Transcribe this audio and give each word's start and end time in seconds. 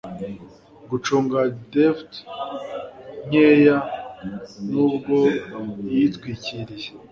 Gucunga 0.89 1.37
deft 1.71 2.11
nkeya 3.27 3.77
nubwo 4.71 5.15
yitwikiriye 5.95 6.89